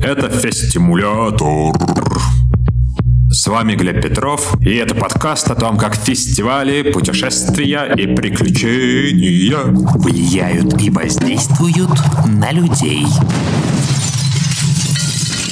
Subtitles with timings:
[0.00, 1.74] Это Фестимулятор.
[3.30, 10.80] С вами Глеб Петров, и это подкаст о том, как фестивали, путешествия и приключения влияют
[10.80, 11.90] и воздействуют
[12.26, 13.06] на людей.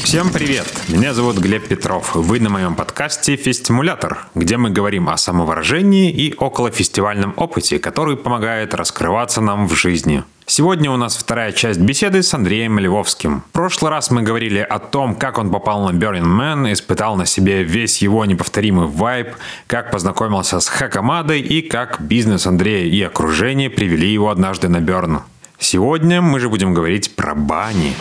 [0.04, 0.66] Всем привет!
[0.88, 2.14] Меня зовут Глеб Петров.
[2.14, 8.72] Вы на моем подкасте «Фестимулятор», где мы говорим о самовыражении и околофестивальном опыте, который помогает
[8.74, 10.22] раскрываться нам в жизни.
[10.48, 13.40] Сегодня у нас вторая часть беседы с Андреем Львовским.
[13.48, 17.26] В прошлый раз мы говорили о том, как он попал на Burning Man, испытал на
[17.26, 19.34] себе весь его неповторимый вайб,
[19.66, 25.22] как познакомился с Хакамадой и как бизнес Андрея и окружение привели его однажды на Берн.
[25.58, 27.96] Сегодня мы же будем говорить про бани.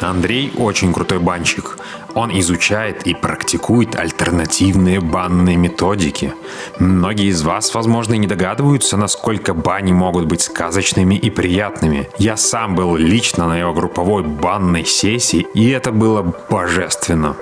[0.00, 1.78] Андрей очень крутой банщик.
[2.14, 6.32] Он изучает и практикует альтернативные банные методики.
[6.78, 12.08] Многие из вас, возможно, не догадываются, насколько бани могут быть сказочными и приятными.
[12.18, 17.36] Я сам был лично на его групповой банной сессии, и это было божественно.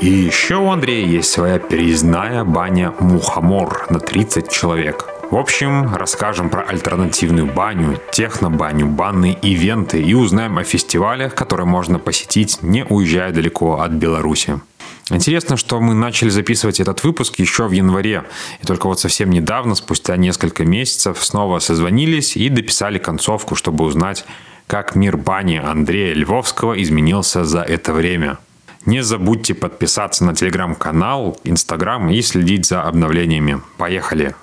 [0.00, 5.19] И еще у Андрея есть своя переездная баня Мухомор на 30 человек.
[5.30, 12.00] В общем, расскажем про альтернативную баню, технобаню, банные ивенты и узнаем о фестивалях, которые можно
[12.00, 14.60] посетить, не уезжая далеко от Беларуси.
[15.08, 18.24] Интересно, что мы начали записывать этот выпуск еще в январе.
[18.60, 24.24] И только вот совсем недавно, спустя несколько месяцев, снова созвонились и дописали концовку, чтобы узнать,
[24.66, 28.38] как мир бани Андрея Львовского изменился за это время.
[28.84, 33.60] Не забудьте подписаться на телеграм-канал, инстаграм и следить за обновлениями.
[33.76, 34.34] Поехали!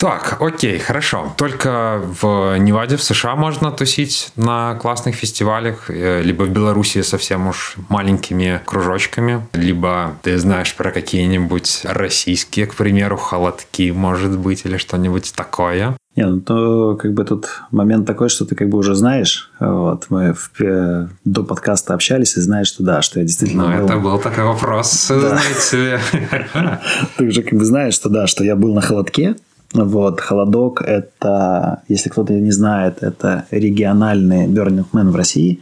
[0.00, 1.34] Так, окей, хорошо.
[1.36, 7.48] Только в Неваде, в США можно тусить на классных фестивалях, э, либо в Беларуси совсем
[7.48, 14.78] уж маленькими кружочками, либо ты знаешь про какие-нибудь российские, к примеру, холодки, может быть, или
[14.78, 15.94] что-нибудь такое.
[16.16, 19.50] Не, ну то как бы тут момент такой, что ты как бы уже знаешь.
[19.60, 23.68] Вот мы в, э, до подкаста общались и знаешь, что да, что я действительно.
[23.68, 23.84] Ну, был...
[23.84, 25.20] это был такой вопрос, да.
[25.20, 26.00] знаете.
[27.18, 29.36] Ты уже как бы знаешь, что да, что я был на холодке.
[29.72, 35.60] Вот, холодок– это, если кто-то не знает, это региональный Burning Man в России.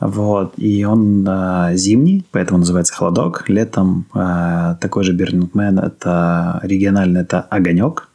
[0.00, 3.48] Вот, и он э, зимний, поэтому называется холодок.
[3.48, 8.08] Летом э, такой же Burning Man– это региональный, это огонек.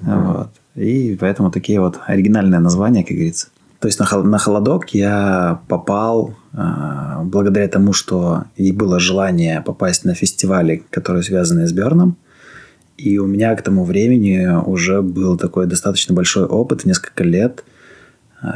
[0.00, 0.26] Mm-hmm.
[0.26, 0.48] Вот.
[0.74, 3.46] И поэтому такие вот оригинальные названия, как говорится.
[3.78, 10.04] То есть на, на холодок я попал э, благодаря тому, что и было желание попасть
[10.04, 12.16] на фестивали, которые связаны с Берном.
[12.96, 17.64] И у меня к тому времени уже был такой достаточно большой опыт, несколько лет
[18.42, 18.46] э,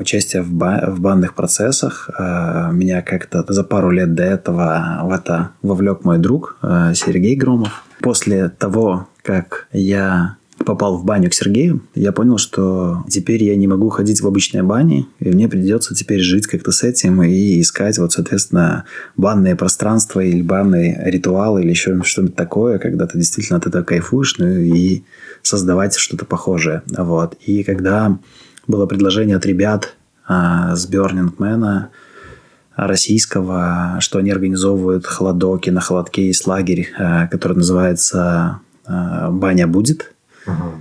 [0.00, 2.10] участия в, ба- в банных процессах.
[2.18, 7.36] Э, меня как-то за пару лет до этого в это вовлек мой друг э, Сергей
[7.36, 7.84] Громов.
[8.00, 13.66] После того, как я попал в баню к Сергею, я понял, что теперь я не
[13.66, 17.98] могу ходить в обычные бани, и мне придется теперь жить как-то с этим и искать,
[17.98, 18.84] вот, соответственно,
[19.16, 24.38] банные пространства или банные ритуалы или еще что-нибудь такое, когда ты действительно от этого кайфуешь,
[24.38, 25.02] ну и
[25.42, 26.82] создавать что-то похожее.
[26.96, 27.36] Вот.
[27.46, 28.18] И когда
[28.66, 29.94] было предложение от ребят
[30.26, 31.88] а, с Man,
[32.76, 40.13] российского, что они организовывают холодоки, на холодке есть лагерь, а, который называется а, «Баня будет»,
[40.46, 40.80] uh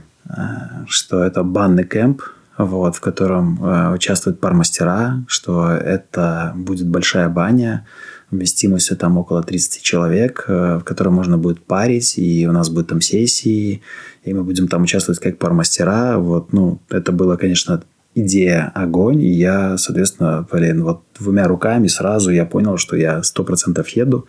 [0.88, 2.22] что это банный кемп,
[2.58, 7.86] вот, в котором э, участвуют пармастера, что это будет большая баня,
[8.30, 12.88] вместимостью там около 30 человек, э, в которой можно будет парить, и у нас будет
[12.88, 13.82] там сессии,
[14.24, 16.18] и мы будем там участвовать как пармастера.
[16.18, 17.84] Вот, ну, это было, конечно,
[18.16, 23.44] идея огонь, и я, соответственно, блин, вот двумя руками сразу я понял, что я сто
[23.44, 24.28] процентов еду,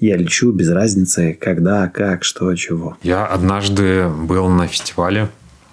[0.00, 2.96] я лечу без разницы, когда, как, что, чего.
[3.02, 5.28] Я однажды был на фестивале,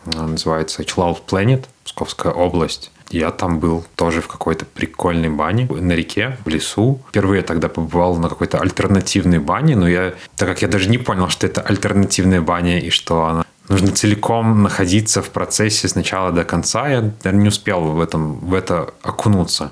[0.05, 2.91] называется Cloud Planet, Псковская область.
[3.11, 6.99] Я там был тоже в какой-то прикольной бане на реке, в лесу.
[7.09, 11.29] Впервые тогда побывал на какой-то альтернативной бане, но я, так как я даже не понял,
[11.29, 16.43] что это альтернативная баня и что она нужно целиком находиться в процессе с начала до
[16.43, 19.71] конца, я даже не успел в, этом, в это окунуться.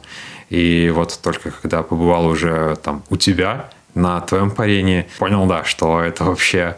[0.50, 6.02] И вот только когда побывал уже там у тебя, на твоем парении, понял, да, что
[6.02, 6.76] это вообще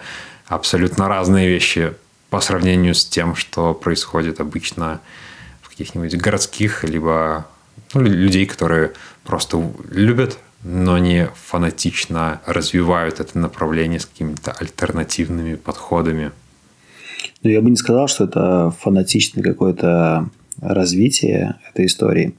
[0.47, 1.93] абсолютно разные вещи
[2.29, 4.99] по сравнению с тем, что происходит обычно
[5.61, 7.47] в каких-нибудь городских, либо
[7.93, 16.31] ну, людей, которые просто любят, но не фанатично развивают это направление с какими-то альтернативными подходами.
[17.43, 20.29] Ну, я бы не сказал, что это фанатичное какое-то
[20.61, 22.35] развитие этой истории.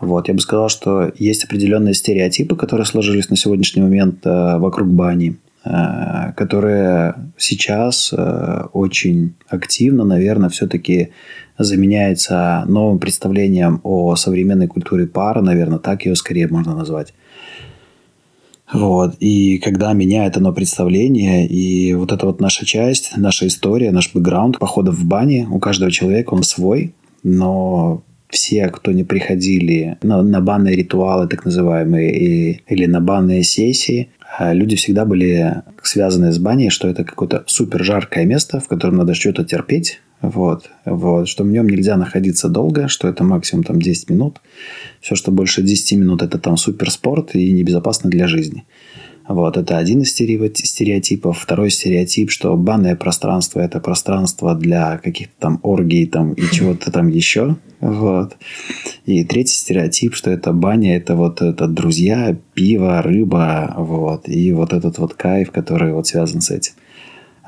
[0.00, 4.88] Вот, я бы сказал, что есть определенные стереотипы, которые сложились на сегодняшний момент э, вокруг
[4.88, 5.36] бани.
[5.64, 11.10] э, которая сейчас э, очень активно, наверное, все-таки
[11.58, 17.14] заменяется новым представлением о современной культуре пара, наверное, так ее скорее можно назвать.
[18.72, 19.14] Вот.
[19.20, 24.58] И когда меняет оно представление, и вот эта вот наша часть, наша история, наш бэкграунд
[24.58, 30.40] походов в бане, у каждого человека он свой, но все, кто не приходили на, на
[30.40, 36.38] банные ритуалы, так называемые, и, или на банные сессии, а люди всегда были связаны с
[36.38, 41.44] баней, что это какое-то супер жаркое место, в котором надо что-то терпеть, вот, вот, что
[41.44, 44.40] в нем нельзя находиться долго, что это максимум там 10 минут.
[45.00, 48.64] Все, что больше 10 минут, это там суперспорт и небезопасно для жизни.
[49.28, 51.38] Вот, это один из стереотипов.
[51.38, 57.08] Второй стереотип, что банное пространство– это пространство для каких-то там оргий там, и чего-то там
[57.08, 57.56] еще.
[57.80, 58.36] Вот.
[59.04, 64.28] И третий стереотип, что это баня– это вот это друзья, пиво, рыба, вот.
[64.28, 66.72] И вот этот вот кайф, который вот связан с этим.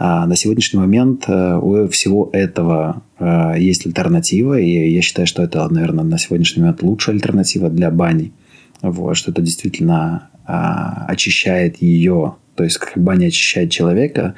[0.00, 5.42] А на сегодняшний момент э, у всего этого э, есть альтернатива, и я считаю, что
[5.42, 8.32] это, наверное, на сегодняшний момент лучшая альтернатива для бани.
[8.80, 14.34] Вот, что это действительно а, очищает ее, то есть как баня очищает человека,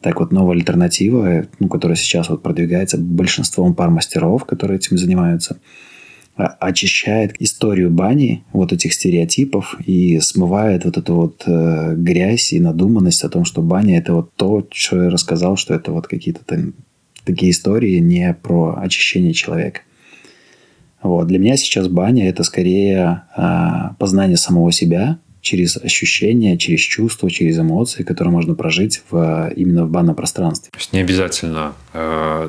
[0.00, 5.58] так вот новая альтернатива, ну, которая сейчас вот продвигается большинством пар мастеров, которые этим занимаются–
[6.36, 13.22] очищает историю бани, вот этих стереотипов, и смывает вот эту вот э, грязь и надуманность
[13.22, 16.40] о том, что баня это вот то, что я рассказал, что это вот какие-то
[17.24, 19.82] такие истории не про очищение человека.
[21.02, 21.28] Вот.
[21.28, 27.58] Для меня сейчас баня это скорее э, познание самого себя через ощущения, через чувства, через
[27.58, 30.70] эмоции, которые можно прожить в, именно в банном пространстве.
[30.72, 32.48] То есть не обязательно э,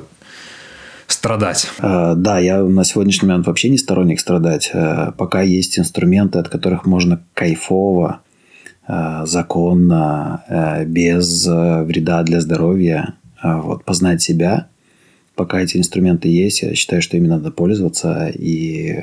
[1.08, 1.68] страдать.
[1.80, 4.72] Э, да, я на сегодняшний момент вообще не сторонник страдать.
[4.74, 8.22] Э, пока есть инструменты, от которых можно кайфово,
[8.88, 14.68] э, законно, без вреда для здоровья вот, познать себя.
[15.36, 18.98] Пока эти инструменты есть, я считаю, что ими надо пользоваться и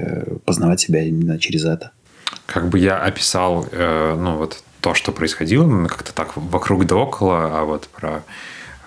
[0.47, 1.91] познавать себя именно через это.
[2.47, 7.65] Как бы я описал, ну вот то, что происходило, как-то так вокруг да около, а
[7.65, 8.23] вот про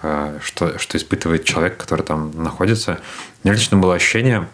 [0.05, 2.99] Э, что, что испытывает человек, который там находится.
[3.43, 4.47] У меня лично было ощущение,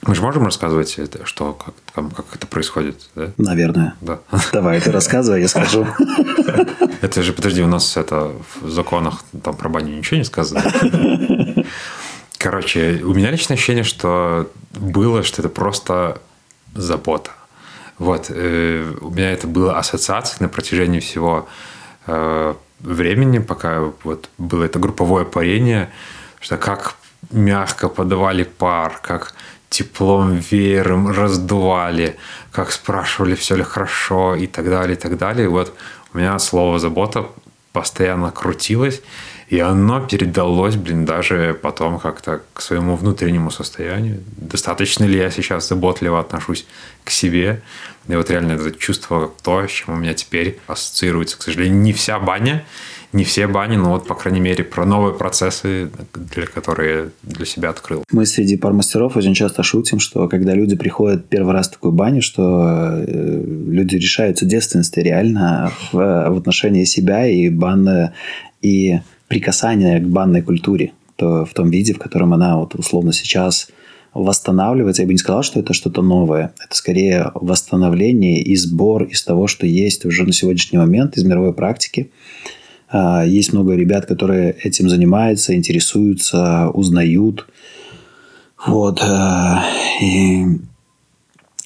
[0.00, 1.74] мы же можем рассказывать, это, что, как,
[2.14, 3.32] как это происходит, да?
[3.36, 3.94] Наверное.
[4.00, 4.20] Да.
[4.52, 5.86] Давай, ты рассказывай, я скажу.
[7.02, 10.62] Это же, подожди, у нас это в законах там про баню ничего не сказано.
[12.38, 16.20] Короче, у меня личное ощущение, что было, что это просто
[16.74, 17.30] забота.
[17.98, 18.26] Вот.
[18.30, 21.48] Э, у меня это было ассоциацией на протяжении всего
[22.06, 25.90] э, времени, пока вот было это групповое парение,
[26.40, 26.94] что как
[27.30, 29.34] мягко подавали пар, как
[29.68, 32.16] теплом веером раздували,
[32.52, 35.48] как спрашивали, все ли хорошо и так далее, и так далее.
[35.48, 35.74] Вот
[36.14, 37.26] у меня слово «забота»
[37.72, 39.02] постоянно крутилось,
[39.48, 44.20] и оно передалось, блин, даже потом как-то к своему внутреннему состоянию.
[44.36, 46.66] Достаточно ли я сейчас заботливо отношусь
[47.04, 47.62] к себе?
[48.08, 51.38] И вот реально это чувство, то, с чем у меня теперь ассоциируется.
[51.38, 52.64] К сожалению, не вся баня,
[53.12, 57.70] не все бани, но вот, по крайней мере, про новые процессы, для которые для себя
[57.70, 58.04] открыл.
[58.12, 62.20] Мы среди пармастеров очень часто шутим, что когда люди приходят первый раз в такую баню,
[62.20, 62.42] что
[62.98, 68.12] э, люди решаются девственности реально в, в отношении себя и банны,
[68.60, 73.68] и прикасания к банной культуре то, в том виде, в котором она вот условно сейчас
[74.14, 75.02] восстанавливается.
[75.02, 76.52] Я бы не сказал, что это что-то новое.
[76.64, 81.52] Это скорее восстановление и сбор из того, что есть уже на сегодняшний момент из мировой
[81.52, 82.10] практики.
[82.88, 87.48] А, есть много ребят, которые этим занимаются, интересуются, узнают.
[88.64, 89.00] Вот.
[89.02, 89.64] А,
[90.00, 90.44] и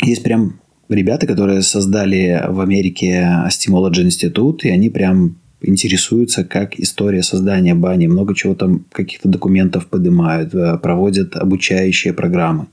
[0.02, 7.22] есть прям ребята, которые создали в Америке Stimology институт, и они прям интересуются, как история
[7.22, 12.66] создания бани, много чего там, каких-то документов поднимают, э, проводят обучающие программы.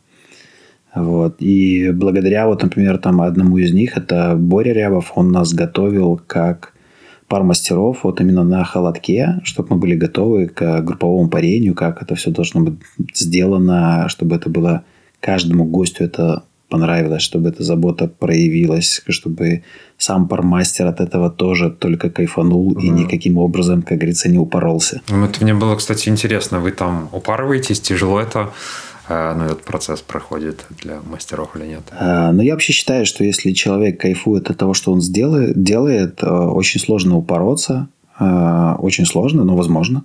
[0.96, 1.36] Вот.
[1.40, 6.74] И благодаря, вот, например, там одному из них, это Боря Рябов, он нас готовил как
[7.28, 12.16] пар мастеров вот именно на холодке, чтобы мы были готовы к групповому парению, как это
[12.16, 12.80] все должно быть
[13.14, 14.84] сделано, чтобы это было
[15.20, 19.64] каждому гостю это понравилось, чтобы эта забота проявилась, чтобы
[19.98, 22.80] сам пармастер от этого тоже только кайфанул угу.
[22.80, 25.02] и никаким образом, как говорится, не упоролся.
[25.10, 26.60] Ну, это мне было, кстати, интересно.
[26.60, 28.52] Вы там упарываетесь, тяжело это
[29.10, 31.84] э, ну, этот процесс проходит для мастеров или нет?
[31.92, 36.24] А, ну, я вообще считаю, что если человек кайфует от того, что он сделает, делает,
[36.24, 37.88] э, очень сложно упороться.
[38.20, 40.04] Э, очень сложно, но возможно.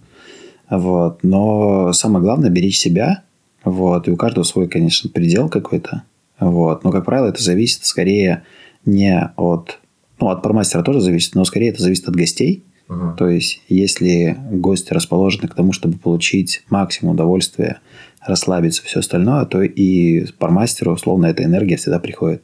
[0.71, 1.19] Вот.
[1.23, 3.23] Но самое главное– беречь себя.
[3.65, 4.09] Вот.
[4.09, 6.03] И у каждого свой, конечно, предел какой-то.
[6.41, 6.85] Вот.
[6.85, 8.45] Но, как правило, это зависит скорее
[8.85, 9.81] не от...
[10.21, 12.65] Ну, от промастера тоже зависит, но скорее это зависит от гостей.
[12.89, 13.15] Угу.
[13.17, 17.81] То есть, если гости расположены к тому, чтобы получить максимум удовольствия,
[18.25, 22.43] расслабиться, все остальное, то и пармастеру, условно, эта энергия всегда приходит.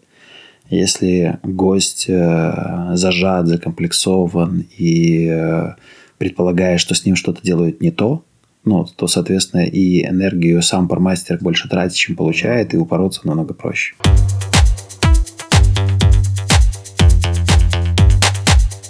[0.69, 5.75] Если гость э, зажат, закомплексован и э,
[6.19, 8.25] предполагает, что с ним что-то делают не то,
[8.65, 13.95] ну, то, соответственно, и энергию сам пармастер больше тратит, чем получает, и упороться намного проще.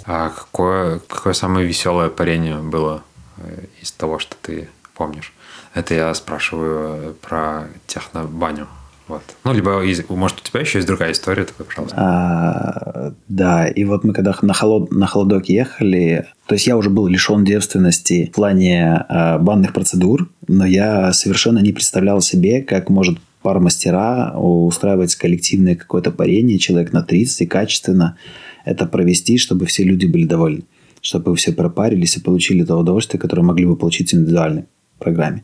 [0.05, 3.03] А какое, какое самое веселое парение было
[3.37, 5.33] э, из того, что ты помнишь?
[5.73, 8.67] Это я спрашиваю про технобаню.
[9.11, 9.23] Вот.
[9.43, 11.97] Ну, либо, может, у тебя еще есть другая история, такой, пожалуйста.
[11.97, 16.89] А, да, и вот мы когда на, холод, на холодок ехали, то есть я уже
[16.89, 22.89] был лишен девственности в плане э, банных процедур, но я совершенно не представлял себе, как
[22.89, 28.15] может пара мастера устраивать коллективное какое-то парение, человек на 30 и качественно
[28.63, 30.63] это провести, чтобы все люди были довольны,
[31.01, 34.67] чтобы все пропарились и получили то удовольствие, которое могли бы получить в индивидуальной
[34.99, 35.43] программе.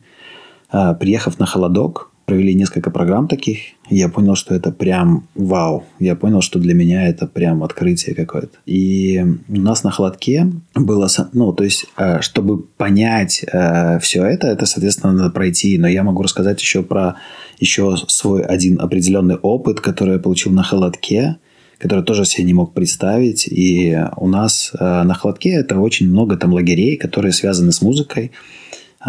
[0.70, 3.58] А, приехав на холодок, провели несколько программ таких,
[3.88, 5.86] я понял, что это прям вау.
[5.98, 8.58] Я понял, что для меня это прям открытие какое-то.
[8.66, 14.48] И у нас на холодке было, ну, то есть, э, чтобы понять э, все это,
[14.48, 15.78] это, соответственно, надо пройти.
[15.78, 17.14] Но я могу рассказать еще про
[17.60, 21.38] еще свой один определенный опыт, который я получил на холодке
[21.78, 23.46] который тоже себе не мог представить.
[23.48, 28.32] И у нас э, на холодке это очень много там лагерей, которые связаны с музыкой.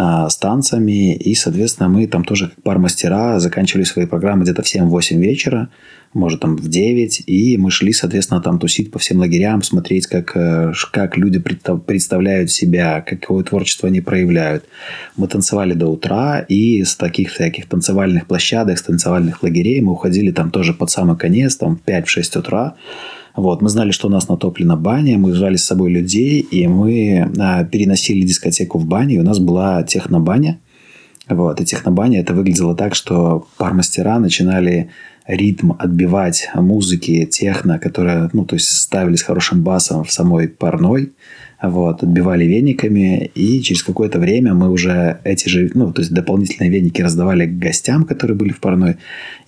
[0.02, 1.14] А, с танцами.
[1.14, 5.68] И, соответственно, мы там тоже как пар мастера заканчивали свои программы где-то в 7-8 вечера,
[6.14, 7.24] может, там в 9.
[7.26, 12.50] И мы шли, соответственно, там тусить по всем лагерям, смотреть, как, э, как люди представляют
[12.50, 14.64] себя, какое творчество они проявляют.
[15.18, 20.30] Мы танцевали до утра, и с таких всяких танцевальных площадок, с танцевальных лагерей мы уходили
[20.30, 22.74] там тоже под самый конец, там 5-6 утра.
[23.36, 27.30] Вот, мы знали, что у нас натоплена баня, мы звали с собой людей, и мы
[27.38, 30.58] а, переносили дискотеку в баню, и у нас была технобаня.
[31.28, 34.90] Вот, и технобаня это выглядело так, что пармастера начинали
[35.26, 41.12] ритм отбивать музыки техно, которая, ну, то есть ставили с хорошим басом в самой парной,
[41.62, 46.70] вот, отбивали вениками, и через какое-то время мы уже эти же, ну, то есть дополнительные
[46.70, 48.96] веники раздавали гостям, которые были в парной,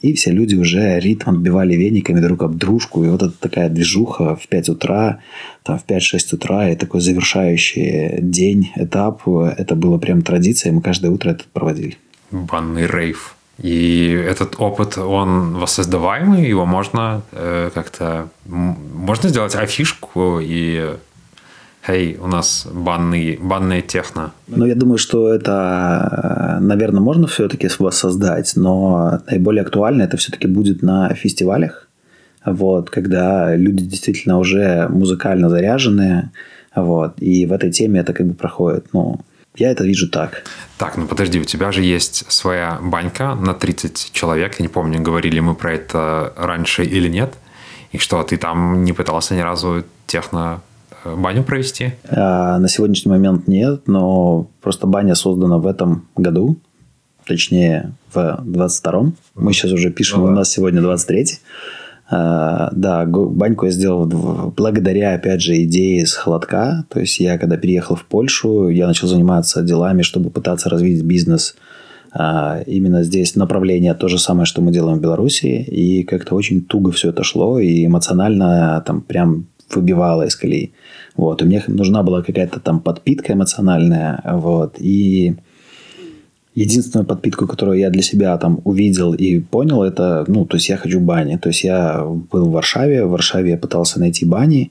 [0.00, 4.37] и все люди уже ритм отбивали вениками друг об дружку, и вот это такая движуха
[4.37, 5.21] в 5 утра,
[5.62, 11.11] там в 5-6 утра, и такой завершающий день, этап, это было прям традиция, мы каждое
[11.11, 11.97] утро это проводили.
[12.31, 13.37] Банный рейв.
[13.59, 18.28] И этот опыт, он воссоздаваемый, его можно э, как-то...
[18.47, 20.97] Можно сделать афишку и
[21.87, 24.33] Эй, у нас банный, банная техно.
[24.47, 30.83] Ну, я думаю, что это, наверное, можно все-таки воссоздать, но наиболее актуально это все-таки будет
[30.83, 31.89] на фестивалях,
[32.45, 36.31] вот, когда люди действительно уже музыкально заряженные,
[36.75, 39.21] вот, и в этой теме это как бы проходит, ну,
[39.57, 40.45] я это вижу так.
[40.79, 44.59] Так, ну подожди, у тебя же есть своя банька на 30 человек.
[44.59, 47.35] Я не помню, говорили мы про это раньше или нет.
[47.91, 50.62] И что, ты там не пытался ни разу техно
[51.04, 51.92] баню провести?
[52.09, 56.56] А, на сегодняшний момент нет, но просто баня создана в этом году,
[57.26, 59.14] точнее в 22-м.
[59.35, 61.40] Мы сейчас уже пишем, ну, у нас сегодня 23-й.
[62.11, 64.06] А, да, баньку я сделал
[64.54, 66.85] благодаря, опять же, идее с холодка.
[66.90, 71.56] То есть я, когда переехал в Польшу, я начал заниматься делами, чтобы пытаться развить бизнес
[72.14, 76.62] а, именно здесь направление то же самое, что мы делаем в Беларуси, и как-то очень
[76.62, 80.73] туго все это шло, и эмоционально там прям выбивало из колеи.
[81.17, 81.43] Вот.
[81.43, 84.21] И мне нужна была какая-то там подпитка эмоциональная.
[84.25, 84.76] Вот.
[84.79, 85.37] И
[86.55, 90.76] единственную подпитку, которую я для себя там увидел и понял, это, ну, то есть я
[90.76, 91.37] хочу бани.
[91.37, 94.71] То есть я был в Варшаве, в Варшаве я пытался найти бани,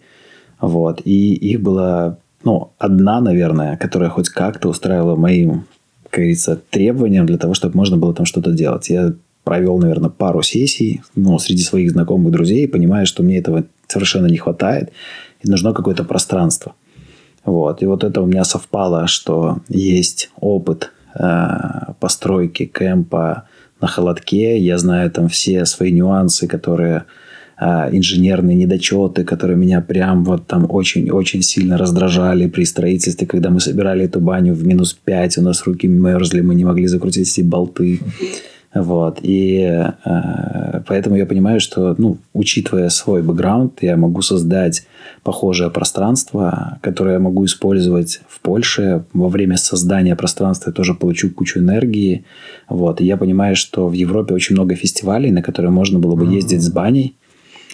[0.59, 5.65] вот, и их было, ну, одна, наверное, которая хоть как-то устраивала моим,
[6.03, 8.89] как говорится, требованиям для того, чтобы можно было там что-то делать.
[8.89, 14.27] Я провел, наверное, пару сессий, ну, среди своих знакомых друзей, понимая, что мне этого совершенно
[14.27, 14.91] не хватает
[15.43, 16.73] и нужно какое-то пространство.
[17.43, 17.81] Вот.
[17.81, 23.43] И вот это у меня совпало, что есть опыт э, постройки кемпа
[23.81, 24.57] на холодке.
[24.59, 27.05] Я знаю там все свои нюансы, которые
[27.59, 33.59] э, инженерные недочеты, которые меня прям вот там очень-очень сильно раздражали при строительстве, когда мы
[33.59, 37.41] собирали эту баню в минус 5, у нас руки мерзли, мы не могли закрутить эти
[37.41, 37.99] болты.
[38.73, 39.19] Вот.
[39.21, 44.85] И э, поэтому я понимаю, что, ну, учитывая свой бэкграунд, я могу создать
[45.23, 49.03] похожее пространство, которое я могу использовать в Польше.
[49.13, 52.23] Во время создания пространства я тоже получу кучу энергии.
[52.69, 53.01] Вот.
[53.01, 56.61] И я понимаю, что в Европе очень много фестивалей, на которые можно было бы ездить
[56.61, 57.15] с баней.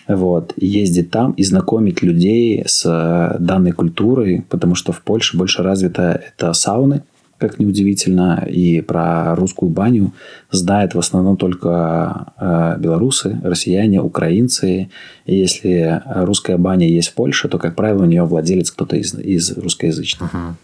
[0.08, 5.64] Вот, ездить там и знакомить людей с э, данной культурой, потому что в Польше больше
[5.64, 7.04] развито это сауны,
[7.38, 10.14] как неудивительно, и про русскую баню
[10.52, 14.90] знают в основном только э, белорусы, россияне, украинцы.
[15.26, 19.14] И если русская баня есть в Польше, то, как правило, у нее владелец кто-то из,
[19.14, 20.34] из русскоязычных.
[20.34, 20.56] Угу.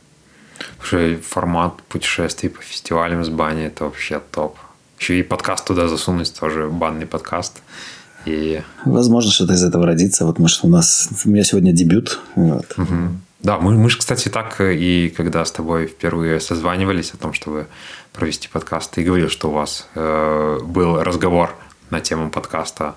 [0.80, 4.58] Слушай, формат путешествий по фестивалям с баней– это вообще топ.
[5.00, 7.62] Еще и подкаст туда засунуть, тоже банный подкаст.
[8.26, 8.62] И...
[8.86, 10.26] Возможно, что-то из этого родится.
[10.26, 11.10] Вот, может, у нас...
[11.26, 12.20] У меня сегодня дебют.
[12.36, 12.74] Вот.
[12.78, 12.96] Угу.
[13.44, 17.68] Да, мы, мы же, кстати, так и когда с тобой впервые созванивались о том, чтобы
[18.14, 21.54] провести подкаст, ты говорил, что у вас э, был разговор
[21.90, 22.96] на тему подкаста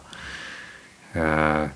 [1.14, 1.68] э,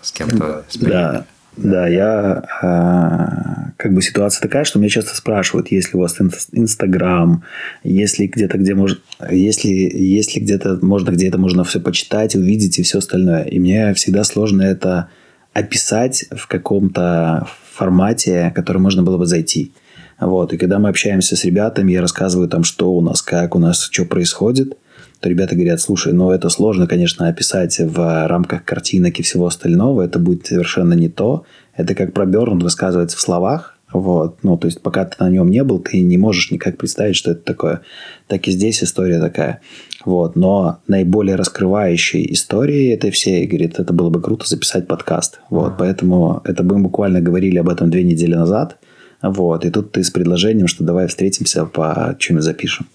[0.00, 0.64] с кем-то.
[0.68, 6.00] С да, да, я э, как бы ситуация такая, что меня часто спрашивают, если у
[6.00, 6.16] вас
[6.52, 7.42] Инстаграм,
[7.82, 12.84] если где-то где может, если если где-то можно где это можно все почитать, увидеть и
[12.84, 15.08] все остальное, и мне всегда сложно это
[15.56, 19.72] описать в каком-то формате, который можно было бы зайти.
[20.20, 20.52] Вот.
[20.52, 23.88] И когда мы общаемся с ребятами, я рассказываю там, что у нас, как у нас,
[23.90, 24.76] что происходит,
[25.20, 30.02] то ребята говорят, слушай, ну это сложно, конечно, описать в рамках картинок и всего остального,
[30.02, 31.44] это будет совершенно не то.
[31.74, 34.40] Это как про Берн высказывается в словах, вот.
[34.42, 37.30] Ну, то есть, пока ты на нем не был, ты не можешь никак представить, что
[37.30, 37.80] это такое.
[38.26, 39.60] Так и здесь история такая.
[40.06, 40.36] Вот.
[40.36, 45.40] Но наиболее раскрывающей историей этой всей, говорит, это было бы круто записать подкаст.
[45.50, 45.74] Вот.
[45.78, 48.78] Поэтому это мы буквально говорили об этом две недели назад.
[49.20, 49.64] Вот.
[49.64, 52.86] И тут ты с предложением, что давай встретимся, по чем запишем.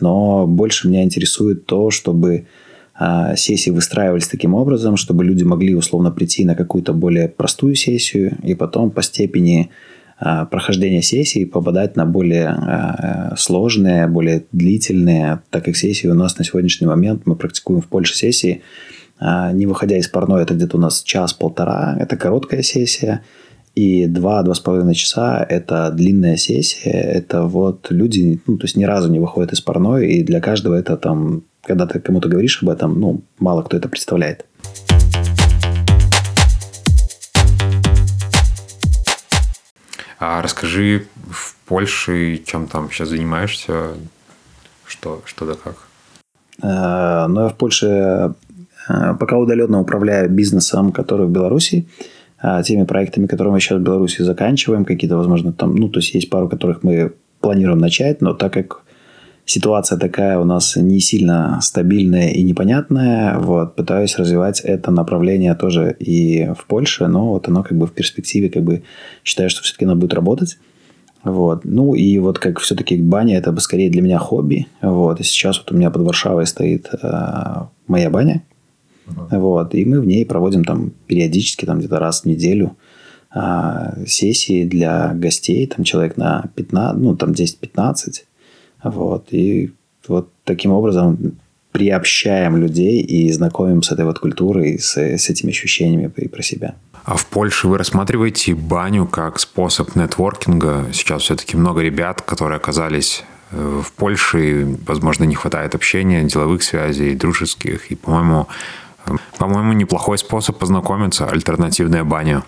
[0.00, 2.46] Но больше меня интересует то, чтобы
[2.94, 8.36] а, сессии выстраивались таким образом, чтобы люди могли условно прийти на какую-то более простую сессию
[8.42, 15.64] и потом по степени а, прохождения сессии попадать на более а, сложные, более длительные, так
[15.66, 18.62] как сессии у нас на сегодняшний момент, мы практикуем в Польше сессии,
[19.18, 23.22] а, не выходя из парной, это где-то у нас час-полтора, это короткая сессия,
[23.74, 26.92] и два-два с половиной часа– это длинная сессия.
[26.92, 30.74] Это вот люди, ну, то есть ни разу не выходят из парной, и для каждого
[30.74, 34.46] это там, когда ты кому-то говоришь об этом, ну, мало кто это представляет.
[40.18, 43.94] А расскажи в Польше, чем там сейчас занимаешься,
[44.86, 45.76] что, что да как?
[46.62, 48.34] Э, ну, я в Польше
[48.88, 51.86] э, пока удаленно управляю бизнесом, который в Беларуси,
[52.42, 56.14] э, теми проектами, которые мы сейчас в Беларуси заканчиваем, какие-то, возможно, там, ну, то есть
[56.14, 58.82] есть пару, которых мы планируем начать, но так как
[59.46, 63.38] ситуация такая у нас не сильно стабильная и непонятная.
[63.38, 67.92] Вот, пытаюсь развивать это направление тоже и в Польше, но вот оно как бы в
[67.92, 68.82] перспективе как бы
[69.24, 70.58] считаю, что все-таки оно будет работать.
[71.22, 71.64] Вот.
[71.64, 74.66] Ну и вот как все-таки баня это бы скорее для меня хобби.
[74.82, 75.20] Вот.
[75.20, 77.54] И сейчас вот у меня под Варшавой стоит э,
[77.88, 78.42] моя баня.
[79.06, 79.40] Uh-huh.
[79.40, 79.74] Вот.
[79.74, 82.76] И мы в ней проводим там периодически, там где-то раз в неделю
[83.34, 85.66] э, сессии для гостей.
[85.66, 88.22] Там человек на 15, ну там 10-15.
[88.82, 89.32] Вот.
[89.32, 89.72] И
[90.08, 91.38] вот таким образом
[91.72, 96.74] приобщаем людей и знакомим с этой вот культурой, с, с этими ощущениями и про себя.
[97.04, 100.86] А в Польше вы рассматриваете баню как способ нетворкинга?
[100.92, 106.62] Сейчас все-таки много ребят, которые оказались э, в Польше, и, возможно, не хватает общения, деловых
[106.62, 107.92] связей, дружеских.
[107.92, 108.48] И, по-моему,
[109.06, 112.42] э, по-моему, неплохой способ познакомиться, альтернативная баня.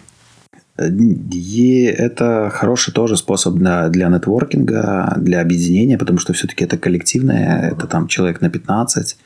[0.81, 7.71] И это хороший тоже способ для, для нетворкинга, для объединения, потому что все-таки это коллективное,
[7.73, 9.17] это там человек на 15.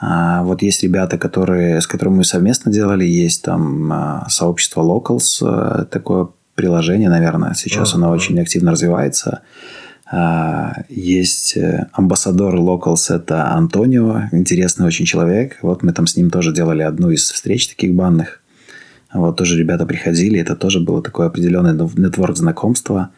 [0.00, 5.40] А вот есть ребята, которые, с которыми мы совместно делали, есть там а, сообщество Locals,
[5.42, 9.42] а, такое приложение, наверное, сейчас оно очень активно развивается.
[10.10, 15.58] А, есть э, амбассадор Locals, это Антонио, интересный очень человек.
[15.60, 18.40] Вот мы там с ним тоже делали одну из встреч таких банных.
[19.12, 23.10] Вот тоже ребята приходили, это тоже было такое определенное нетворк знакомства.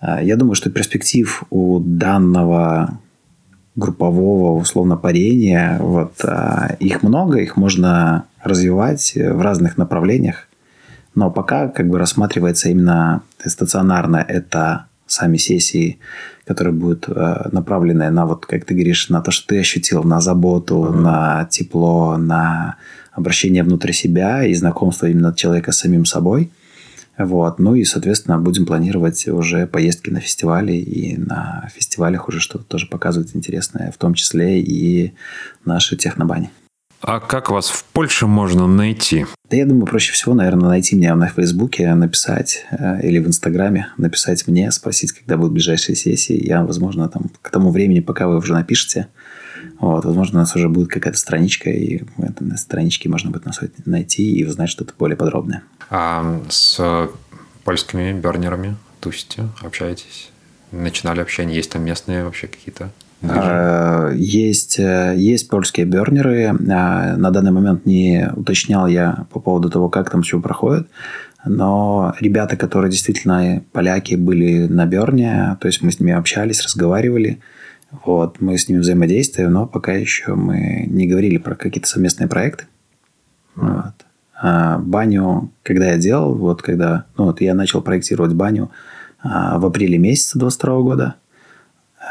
[0.00, 2.98] А, я думаю, что перспектив у данного
[3.74, 10.48] группового условно парения, вот, а, их много, их можно развивать в разных направлениях.
[11.14, 15.98] Но пока как бы рассматривается именно стационарно это сами сессии,
[16.46, 20.20] которые будут э, направлены на, вот, как ты говоришь, на то, что ты ощутил, на
[20.20, 21.00] заботу, uh-huh.
[21.00, 22.76] на тепло, на
[23.12, 26.50] обращение внутрь себя и знакомство именно человека с самим собой.
[27.18, 27.58] Вот.
[27.58, 32.86] Ну и, соответственно, будем планировать уже поездки на фестивали и на фестивалях уже что-то тоже
[32.86, 35.12] показывать интересное, в том числе и
[35.64, 36.50] наши технобани.
[37.02, 39.26] А как вас в Польше можно найти?
[39.50, 43.88] Да я думаю, проще всего, наверное, найти меня на Фейсбуке, написать э, или в Инстаграме,
[43.98, 46.40] написать мне, спросить, когда будут ближайшие сессии.
[46.46, 49.08] Я, возможно, там к тому времени, пока вы уже напишете,
[49.82, 52.02] Вот, возможно, у нас уже будет какая-то страничка, и
[52.38, 55.64] на страничке можно будет нас найти и узнать что-то более подробное.
[55.90, 57.10] А с
[57.64, 60.30] польскими бернерами тусите, общаетесь?
[60.70, 61.56] Начинали общение?
[61.56, 62.90] Есть там местные вообще какие-то?
[63.24, 66.46] А, есть, э, есть польские бернеры.
[66.46, 70.86] А, на данный момент не уточнял я по поводу того, как там все проходит.
[71.44, 77.40] Но ребята, которые действительно поляки были на Берне, то есть мы с ними общались, разговаривали,
[78.04, 82.64] вот, мы с ними взаимодействуем, но пока еще мы не говорили про какие-то совместные проекты.
[83.54, 83.92] Вот.
[84.34, 88.70] А баню, когда я делал, вот когда, ну вот я начал проектировать баню
[89.22, 91.14] а, в апреле месяца 22 года,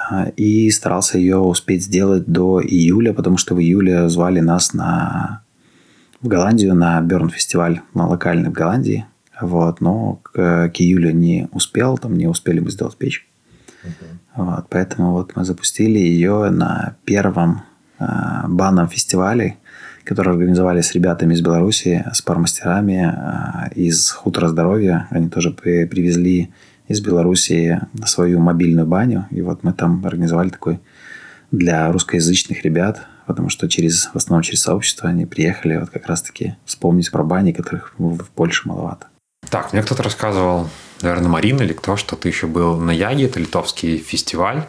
[0.10, 5.42] а, и старался ее успеть сделать до июля, потому что в июле звали нас на
[6.22, 9.06] в Голландию на Берн фестиваль, на локальный в Голландии.
[9.42, 13.28] Вот, но к, к июлю не успел, там не успели мы сделать печь.
[13.84, 14.21] Uh-huh.
[14.36, 17.64] Вот, поэтому вот мы запустили ее на первом
[18.00, 18.06] э,
[18.48, 19.58] банном фестивале,
[20.04, 25.08] который организовали с ребятами из Беларуси, с пармастерами э, из Хутора Здоровья.
[25.10, 26.54] Они тоже при, привезли
[26.88, 29.28] из Беларуси свою мобильную баню.
[29.32, 30.80] И вот мы там организовали такой
[31.52, 36.56] для русскоязычных ребят, потому что через, в основном через сообщество они приехали вот как раз-таки
[36.66, 39.08] вспомнить про бани, которых в Польше маловато.
[39.50, 40.70] Так, мне кто-то рассказывал,
[41.02, 44.64] наверное, Марина или кто, что ты еще был на Яге, это литовский фестиваль.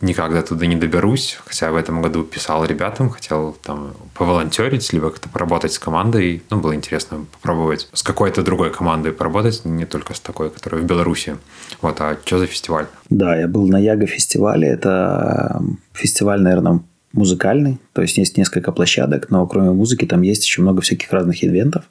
[0.00, 5.28] Никогда туда не доберусь, хотя в этом году писал ребятам, хотел там поволонтерить, либо как-то
[5.28, 6.42] поработать с командой.
[6.48, 10.86] Ну, было интересно попробовать с какой-то другой командой поработать, не только с такой, которая в
[10.86, 11.36] Беларуси.
[11.82, 12.86] Вот, а что за фестиваль?
[13.10, 14.68] Да, я был на Яго фестивале.
[14.68, 15.62] Это
[15.92, 16.80] фестиваль, наверное,
[17.12, 17.78] музыкальный.
[17.92, 21.84] То есть есть несколько площадок, но кроме музыки там есть еще много всяких разных ивентов.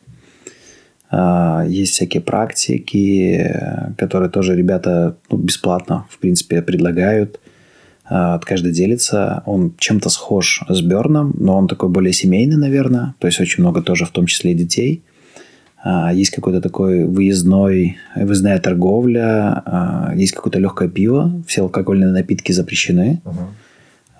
[1.11, 3.55] А, есть всякие практики,
[3.97, 7.39] которые тоже ребята ну, бесплатно, в принципе, предлагают.
[8.05, 9.43] А, каждый делится.
[9.45, 13.15] Он чем-то схож с Берном, но он такой более семейный, наверное.
[13.19, 15.03] То есть очень много тоже, в том числе и детей.
[15.81, 23.21] А, есть какой-то такой выездной, выездная торговля, есть какое-то легкое пиво, все алкогольные напитки запрещены.
[23.23, 23.47] Uh-huh.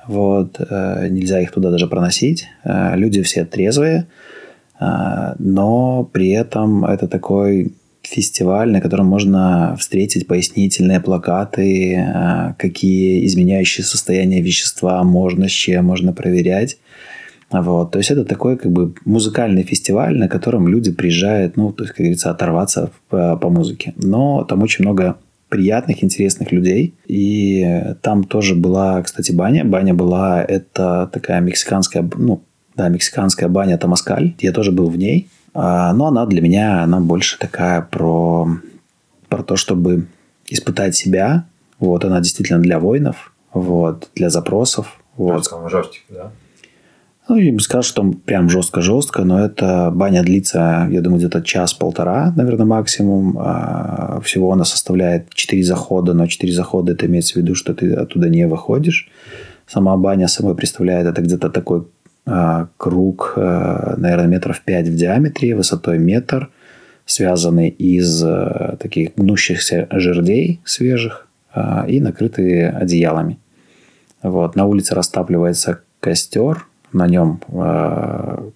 [0.08, 2.48] Вот, э, нельзя их туда даже проносить.
[2.64, 4.08] Люди все трезвые.
[4.80, 13.26] А, но при этом это такой фестиваль, на котором можно встретить пояснительные плакаты, а, какие
[13.26, 16.78] изменяющие состояние вещества можно, с чем можно проверять.
[17.52, 17.92] Вот.
[17.92, 21.94] То есть это такой как бы музыкальный фестиваль, на котором люди приезжают, ну, то есть,
[21.94, 23.94] как говорится, оторваться по, по музыке.
[23.98, 25.18] Но там очень много
[25.50, 26.94] приятных, интересных людей.
[27.08, 29.66] И там тоже была, кстати, баня.
[29.66, 32.44] Баня была, это такая мексиканская, ну,
[32.80, 34.36] да, мексиканская баня Тамаскаль.
[34.40, 35.28] Я тоже был в ней.
[35.54, 38.48] А, но она для меня, она больше такая про,
[39.28, 40.08] про то, чтобы
[40.48, 41.46] испытать себя.
[41.78, 45.02] Вот, она действительно для воинов, вот, для запросов.
[45.18, 45.46] Вот.
[45.70, 46.32] Жестик, да?
[47.28, 52.34] Ну, я бы сказал, что прям жестко-жестко, но эта баня длится, я думаю, где-то час-полтора,
[52.36, 53.38] наверное, максимум.
[53.38, 57.94] А, всего она составляет 4 захода, но 4 захода это имеется в виду, что ты
[57.94, 59.10] оттуда не выходишь.
[59.68, 61.86] Сама баня собой представляет это где-то такой
[62.78, 66.50] круг, а, наверное, метров 5 в диаметре, высотой метр,
[67.06, 71.28] связанный из а, таких гнущихся жердей свежих
[71.88, 73.40] и накрытые одеялами.
[74.22, 74.56] Вот.
[74.56, 77.42] На улице растапливается костер, на нем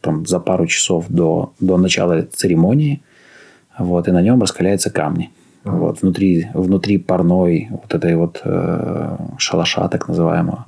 [0.02, 3.02] там, за пару часов до, до начала церемонии,
[3.80, 5.32] вот, и на нем раскаляются камни.
[5.64, 10.66] Вот, внутри, внутри парной вот этой вот э, шалаша, так называемого,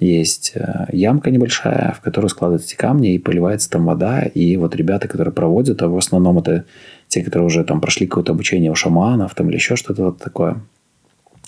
[0.00, 4.22] есть э, ямка небольшая, в которую складываются эти камни, и поливается там вода.
[4.22, 6.64] И вот ребята, которые проводят, а в основном это
[7.08, 10.62] те, которые уже там прошли какое-то обучение у шаманов там, или еще что-то вот такое.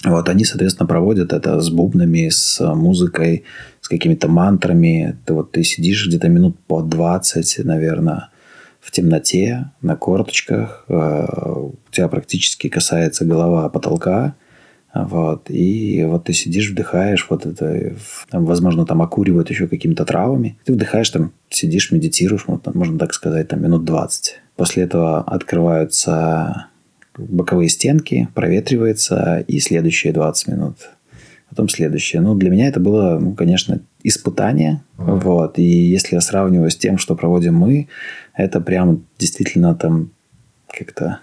[0.04, 3.44] Вот они, соответственно, проводят это с бубнами, с музыкой,
[3.80, 5.16] с какими-то мантрами.
[5.24, 8.28] Ты вот ты сидишь где-то минут по 20, наверное,
[8.80, 10.84] в темноте, на корточках.
[10.88, 14.34] Э, у тебя практически касается голова потолка.
[14.94, 15.50] Вот.
[15.50, 17.94] И вот ты сидишь, вдыхаешь вот это,
[18.30, 20.58] там, возможно, там окуривают еще какими-то травами.
[20.64, 24.40] Ты вдыхаешь, там, сидишь, медитируешь, вот, можно так сказать, там, минут 20.
[24.56, 26.66] После этого открываются
[27.16, 30.76] боковые стенки, проветривается, и следующие 20 минут.
[31.48, 32.22] Потом следующее.
[32.22, 34.82] Ну, для меня это было, ну, конечно, испытание.
[34.96, 35.20] Mm-hmm.
[35.20, 35.58] Вот.
[35.58, 37.88] И если я сравниваю с тем, что проводим мы,
[38.34, 40.12] это прям действительно там
[40.66, 41.20] как-то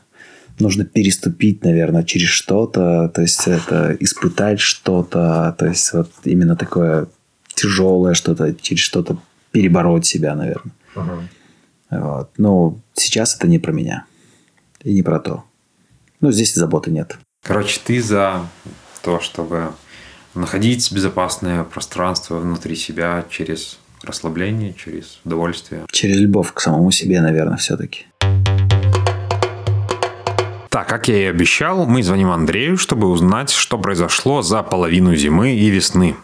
[0.59, 7.07] нужно переступить, наверное, через что-то, то есть это испытать что-то, то есть вот именно такое
[7.53, 9.17] тяжелое что-то, через что-то
[9.51, 10.73] перебороть себя, наверное.
[10.95, 11.21] Uh-huh.
[11.89, 12.31] Вот.
[12.37, 14.05] Но сейчас это не про меня
[14.83, 15.43] и не про то.
[16.21, 17.17] Ну, здесь заботы нет.
[17.43, 18.45] Короче, ты за
[19.01, 19.73] то, чтобы
[20.35, 25.85] находить безопасное пространство внутри себя через расслабление, через удовольствие.
[25.91, 28.05] Через любовь к самому себе, наверное, все-таки.
[30.79, 35.51] Так, как я и обещал, мы звоним Андрею, чтобы узнать, что произошло за половину зимы
[35.51, 36.15] и весны.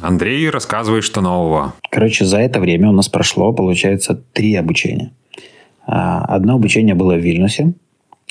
[0.00, 1.74] Андрей рассказывает, что нового.
[1.90, 5.10] Короче, за это время у нас прошло, получается, три обучения.
[5.84, 7.72] А, одно обучение было в Вильнюсе.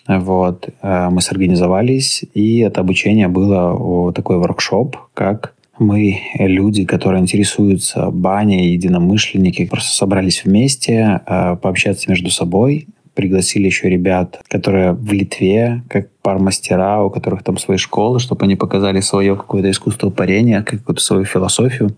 [0.08, 0.70] Вот.
[0.82, 8.72] А, мы сорганизовались, и это обучение было такой воркшоп, как мы, люди, которые интересуются баней,
[8.72, 16.10] единомышленники, просто собрались вместе, а, пообщаться между собой, пригласили еще ребят, которые в Литве, как
[16.22, 21.02] пар мастера, у которых там свои школы, чтобы они показали свое какое-то искусство парения, какую-то
[21.02, 21.96] свою философию.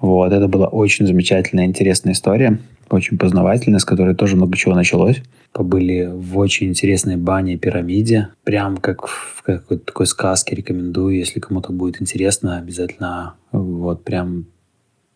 [0.00, 5.22] Вот, это была очень замечательная, интересная история, очень познавательная, с которой тоже много чего началось.
[5.52, 11.72] Побыли в очень интересной бане пирамиде, прям как в какой-то такой сказке рекомендую, если кому-то
[11.72, 14.46] будет интересно, обязательно вот прям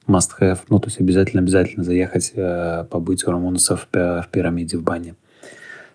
[0.07, 4.83] must have, ну, то есть обязательно-обязательно заехать, э, побыть у Рамонуса в, в пирамиде в
[4.83, 5.15] бане,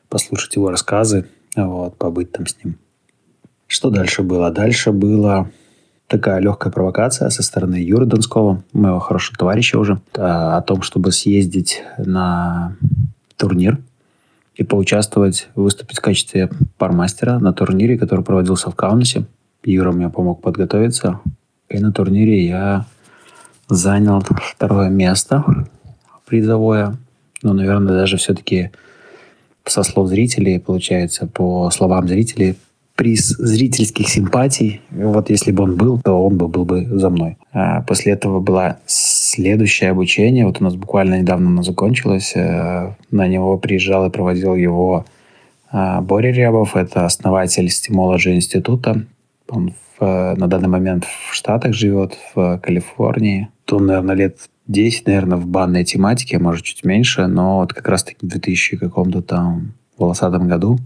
[0.09, 2.77] послушать его рассказы, вот, побыть там с ним.
[3.67, 4.49] Что дальше было?
[4.51, 5.49] Дальше было
[6.07, 11.83] такая легкая провокация со стороны Юры Донского, моего хорошего товарища уже, о том, чтобы съездить
[11.97, 12.75] на
[13.37, 13.77] турнир
[14.55, 19.25] и поучаствовать, выступить в качестве пармастера на турнире, который проводился в Каунасе.
[19.63, 21.21] Юра мне помог подготовиться.
[21.69, 22.85] И на турнире я
[23.69, 25.45] занял второе место
[26.25, 26.97] призовое.
[27.41, 28.71] Ну, наверное, даже все-таки
[29.65, 32.55] со слов зрителей, получается, по словам зрителей,
[32.95, 34.81] приз зрительских симпатий.
[34.91, 37.37] Вот если бы он был, то он бы был бы за мной.
[37.53, 40.45] А после этого было следующее обучение.
[40.45, 42.33] Вот у нас буквально недавно оно закончилось.
[42.35, 45.05] Э, на него приезжал и проводил его
[45.71, 46.75] а, Боря Рябов.
[46.75, 49.05] Это основатель Стимолоджи института.
[49.47, 53.49] Он в, на данный момент в Штатах живет, в Калифорнии.
[53.65, 58.25] То, наверное, лет 10, наверное, в банной тематике, может, чуть меньше, но вот как раз-таки
[58.25, 60.79] в 2000 каком-то там волосатом году,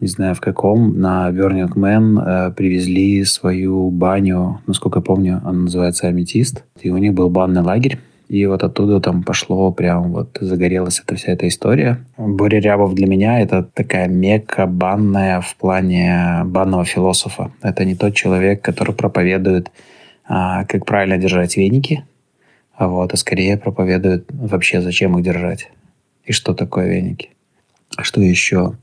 [0.00, 5.60] не знаю в каком, на Burning Man э, привезли свою баню, насколько я помню, она
[5.60, 8.00] называется Аметист, и у них был банный лагерь,
[8.32, 11.98] и вот оттуда там пошло прям вот загорелась эта вся эта история.
[12.16, 17.52] Боря Рябов для меня это такая мека банная в плане банного философа.
[17.60, 19.70] Это не тот человек, который проповедует
[20.26, 22.06] а, как правильно держать веники,
[22.74, 25.70] а вот, а скорее проповедует вообще, зачем их держать
[26.24, 27.28] и что такое веники.
[28.00, 28.78] Что еще?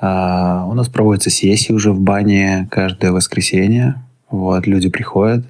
[0.00, 4.02] А, у нас проводятся сессии уже в бане каждое воскресенье.
[4.30, 5.44] Вот, люди приходят,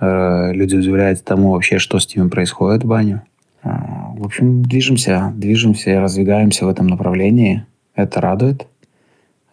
[0.00, 3.22] люди удивляются тому вообще, что с ними происходит в бане.
[3.62, 7.66] А, в общем, движемся, движемся и раздвигаемся в этом направлении.
[7.94, 8.66] Это радует.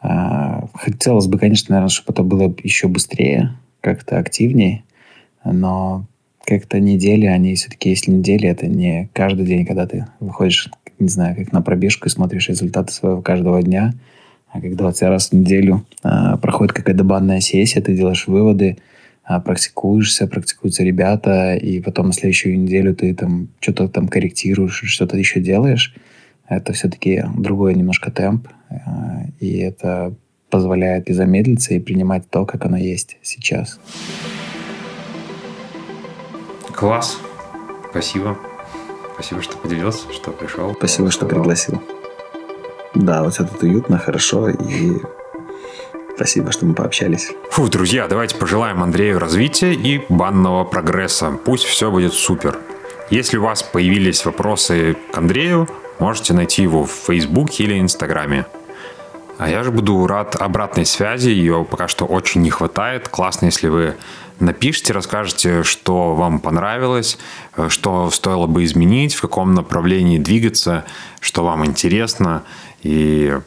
[0.02, 4.84] А, хотелось бы, конечно, наверное, чтобы это было еще быстрее, как-то активнее
[5.54, 6.06] но
[6.46, 11.36] как-то недели, они все-таки, если недели, это не каждый день, когда ты выходишь, не знаю,
[11.36, 13.94] как на пробежку и смотришь результаты своего каждого дня,
[14.52, 18.78] а как 20 раз в неделю а, проходит какая-то банная сессия, ты делаешь выводы,
[19.28, 25.42] практикуешься, практикуются ребята, и потом на следующую неделю ты там что-то там корректируешь, что-то еще
[25.42, 25.94] делаешь.
[26.48, 30.16] Это все-таки другой немножко темп, а, и это
[30.50, 33.80] позволяет и замедлиться, и принимать то, как оно есть сейчас.
[36.74, 37.18] Класс.
[37.90, 38.38] Спасибо.
[39.16, 40.74] Спасибо, что поделился, что пришел.
[40.76, 41.82] Спасибо, что пригласил.
[42.96, 44.94] Да, вот это уютно, хорошо и
[46.18, 47.32] Спасибо, что мы пообщались.
[47.52, 51.38] Фу, друзья, давайте пожелаем Андрею развития и банного прогресса.
[51.46, 52.58] Пусть все будет супер.
[53.12, 58.48] Если у вас появились вопросы к Андрею, можете найти его в Фейсбуке или Инстаграме.
[59.38, 63.10] А я же буду рад обратной связи, ее пока что очень не хватает.
[63.10, 63.94] Классно, если вы
[64.40, 67.20] напишите, расскажете, что вам понравилось,
[67.56, 70.84] э, что стоило бы изменить, в каком направлении двигаться,
[71.20, 72.42] что вам интересно.
[72.82, 73.38] И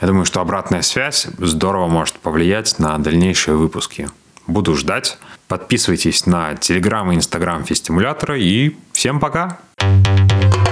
[0.00, 4.08] я думаю, что обратная связь здорово может повлиять на дальнейшие выпуски.
[4.46, 5.18] Буду ждать.
[5.48, 9.58] Подписывайтесь на Телеграм и Инстаграм Фестимулятора и всем пока!
[9.78, 10.63] Стимулятор.